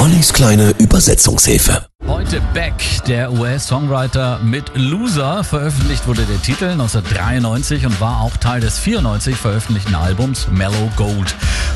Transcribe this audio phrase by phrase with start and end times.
[0.00, 1.84] Ollis kleine Übersetzungshilfe.
[2.06, 2.72] Heute Beck,
[3.06, 5.44] der US-Songwriter mit Loser.
[5.44, 11.34] Veröffentlicht wurde der Titel 1993 und war auch Teil des 94 veröffentlichten Albums Mellow Gold.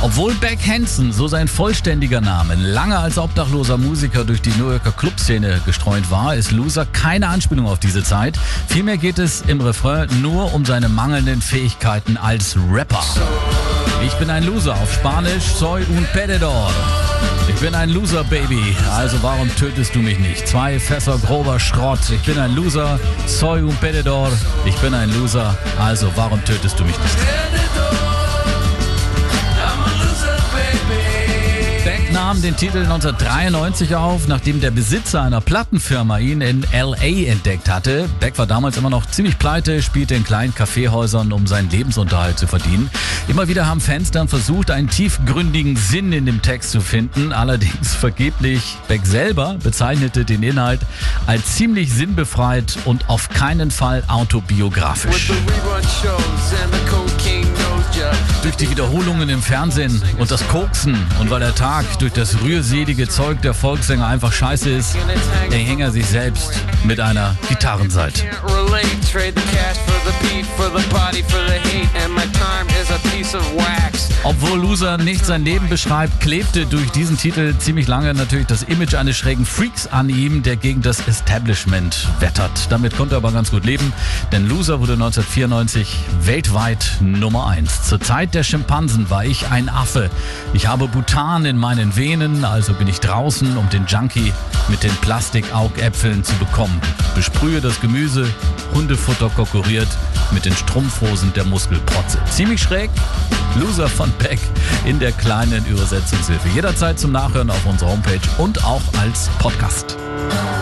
[0.00, 4.92] Obwohl Beck Hansen, so sein vollständiger Name, lange als obdachloser Musiker durch die New Yorker
[4.92, 8.38] Clubszene gestreunt war, ist Loser keine Anspielung auf diese Zeit.
[8.68, 13.04] Vielmehr geht es im Refrain nur um seine mangelnden Fähigkeiten als Rapper.
[14.06, 16.70] Ich bin ein Loser auf Spanisch, soy un perdedor.
[17.48, 20.46] Ich bin ein Loser, Baby, also warum tötest du mich nicht?
[20.48, 22.00] Zwei Fässer grober Schrott.
[22.10, 24.30] Ich bin ein Loser, soy un perdedor.
[24.64, 28.15] Ich bin ein Loser, also warum tötest du mich nicht?
[32.36, 38.08] Nahm den Titel 1993 auf, nachdem der Besitzer einer Plattenfirma ihn in LA entdeckt hatte.
[38.20, 42.46] Beck war damals immer noch ziemlich pleite, spielte in kleinen Kaffeehäusern, um seinen Lebensunterhalt zu
[42.46, 42.90] verdienen.
[43.28, 47.94] Immer wieder haben Fans dann versucht, einen tiefgründigen Sinn in dem Text zu finden, allerdings
[47.94, 48.76] vergeblich.
[48.88, 50.80] Beck selber bezeichnete den Inhalt
[51.26, 55.30] als ziemlich sinnbefreit und auf keinen Fall autobiografisch.
[58.42, 63.08] Durch die Wiederholungen im Fernsehen und das Koksen und weil der Tag durch das rührselige
[63.08, 64.96] Zeug der Volkssänger einfach scheiße ist,
[65.50, 66.52] erhing er sich selbst
[66.84, 68.22] mit einer Gitarrenseite.
[74.28, 78.96] Obwohl Loser nicht sein Leben beschreibt, klebte durch diesen Titel ziemlich lange natürlich das Image
[78.96, 82.50] eines schrägen Freaks an ihm, der gegen das Establishment wettert.
[82.70, 83.92] Damit konnte er aber ganz gut leben,
[84.32, 87.84] denn Loser wurde 1994 weltweit Nummer 1.
[87.84, 90.10] Zur Zeit der Schimpansen war ich ein Affe.
[90.54, 94.32] Ich habe Butan in meinen Venen, also bin ich draußen, um den Junkie
[94.66, 96.80] mit den Plastikaugäpfeln zu bekommen.
[97.14, 98.26] Besprühe das Gemüse,
[98.74, 99.88] Hundefutter konkurriert
[100.32, 102.18] mit den Strumpfhosen der Muskelprotze.
[102.30, 102.90] Ziemlich schräg,
[103.56, 104.38] Loser von Beck
[104.84, 106.48] in der kleinen Übersetzungshilfe.
[106.54, 109.96] Jederzeit zum Nachhören auf unserer Homepage und auch als Podcast.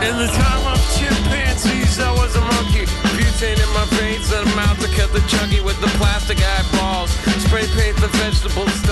[0.00, 2.86] In the time of chimpanzees, I was a monkey.
[3.16, 7.10] Butane in my veins and a mouth to cut the chunky with the plastic eyeballs.
[7.44, 8.82] Spray paint the vegetables